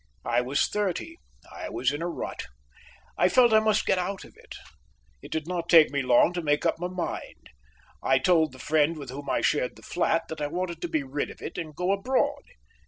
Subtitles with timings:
[0.25, 1.17] I was thirty.
[1.53, 2.47] I was in a rut.
[3.19, 4.55] I felt I must get out of it.
[5.21, 7.51] It did not take me long to make up my mind.
[8.01, 11.03] I told the friend with whom I shared the flat that I wanted to be
[11.03, 12.41] rid of it and go abroad.